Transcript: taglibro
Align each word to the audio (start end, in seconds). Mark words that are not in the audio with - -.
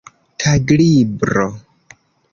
taglibro 0.39 1.47